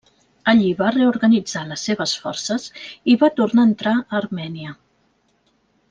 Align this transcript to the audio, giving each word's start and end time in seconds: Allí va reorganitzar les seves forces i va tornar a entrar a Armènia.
Allí 0.51 0.69
va 0.79 0.87
reorganitzar 0.95 1.63
les 1.73 1.83
seves 1.89 2.13
forces 2.23 2.65
i 3.13 3.17
va 3.25 3.31
tornar 3.41 3.67
a 3.67 3.71
entrar 3.73 3.95
a 4.03 4.21
Armènia. 4.25 4.75